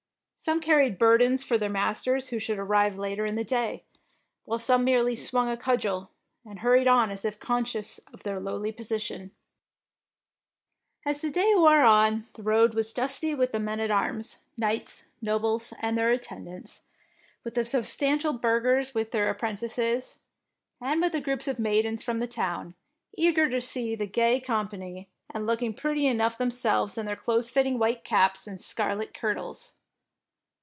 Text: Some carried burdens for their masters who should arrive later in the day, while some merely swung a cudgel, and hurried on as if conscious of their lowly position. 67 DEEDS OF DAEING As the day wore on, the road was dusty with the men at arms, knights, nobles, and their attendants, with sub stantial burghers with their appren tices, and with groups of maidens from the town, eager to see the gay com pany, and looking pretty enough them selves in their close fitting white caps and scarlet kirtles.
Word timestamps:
Some 0.43 0.59
carried 0.59 0.97
burdens 0.97 1.43
for 1.43 1.59
their 1.59 1.69
masters 1.69 2.29
who 2.29 2.39
should 2.39 2.57
arrive 2.57 2.97
later 2.97 3.25
in 3.27 3.35
the 3.35 3.43
day, 3.43 3.83
while 4.43 4.57
some 4.57 4.83
merely 4.83 5.15
swung 5.15 5.47
a 5.47 5.55
cudgel, 5.55 6.09
and 6.43 6.57
hurried 6.61 6.87
on 6.87 7.11
as 7.11 7.23
if 7.23 7.39
conscious 7.39 7.99
of 8.11 8.23
their 8.23 8.39
lowly 8.39 8.71
position. 8.71 9.33
67 11.03 11.03
DEEDS 11.05 11.05
OF 11.05 11.05
DAEING 11.05 11.11
As 11.11 11.21
the 11.21 11.39
day 11.39 11.55
wore 11.61 11.81
on, 11.81 12.27
the 12.33 12.41
road 12.41 12.73
was 12.73 12.91
dusty 12.91 13.35
with 13.35 13.51
the 13.51 13.59
men 13.59 13.79
at 13.79 13.91
arms, 13.91 14.39
knights, 14.57 15.03
nobles, 15.21 15.73
and 15.79 15.95
their 15.95 16.09
attendants, 16.09 16.81
with 17.43 17.53
sub 17.67 17.83
stantial 17.83 18.41
burghers 18.41 18.95
with 18.95 19.11
their 19.11 19.31
appren 19.31 19.61
tices, 19.61 20.17
and 20.81 21.03
with 21.03 21.23
groups 21.23 21.47
of 21.47 21.59
maidens 21.59 22.01
from 22.01 22.17
the 22.17 22.25
town, 22.25 22.73
eager 23.13 23.47
to 23.47 23.61
see 23.61 23.93
the 23.93 24.07
gay 24.07 24.39
com 24.41 24.67
pany, 24.67 25.05
and 25.29 25.45
looking 25.45 25.75
pretty 25.75 26.07
enough 26.07 26.35
them 26.35 26.49
selves 26.49 26.97
in 26.97 27.05
their 27.05 27.15
close 27.15 27.51
fitting 27.51 27.77
white 27.77 28.03
caps 28.03 28.47
and 28.47 28.59
scarlet 28.59 29.13
kirtles. 29.13 29.73